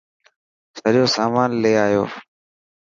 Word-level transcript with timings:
سڄو 0.77 1.03
سامان 1.15 1.49
لي 1.61 1.71
آيو. 1.85 2.03